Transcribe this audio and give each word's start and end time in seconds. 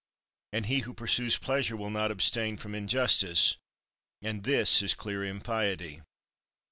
And 0.51 0.65
he 0.65 0.79
who 0.79 0.95
pursues 0.95 1.37
pleasure 1.37 1.77
will 1.77 1.91
not 1.91 2.09
abstain 2.09 2.57
from 2.57 2.73
injustice, 2.73 3.57
and 4.23 4.45
this 4.45 4.81
is 4.81 4.95
clear 4.95 5.23
impiety. 5.23 6.01